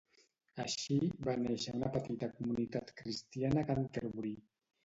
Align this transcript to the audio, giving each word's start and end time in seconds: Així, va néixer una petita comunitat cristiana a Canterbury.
Així, 0.63 0.95
va 1.27 1.35
néixer 1.41 1.75
una 1.81 1.91
petita 1.97 2.31
comunitat 2.39 2.91
cristiana 3.03 3.63
a 3.63 3.69
Canterbury. 3.73 4.35